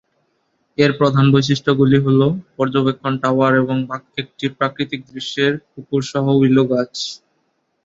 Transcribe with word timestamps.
এর 0.77 0.91
প্রধান 0.99 1.25
বৈশিষ্ট্যগুলি 1.33 1.97
হ'ল 1.99 2.21
পর্যবেক্ষণ 2.57 3.13
টাওয়ার 3.23 3.53
এবং 3.61 3.77
একটি 4.21 4.45
প্রাকৃতিক 4.57 5.01
দৃশ্যের 5.09 5.53
পুকুর 5.71 6.01
সহ 6.11 6.25
উইলো 6.37 6.63
গাছ। 6.71 6.93